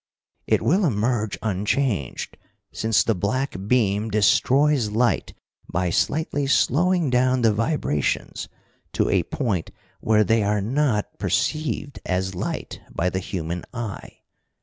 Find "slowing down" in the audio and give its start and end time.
6.47-7.43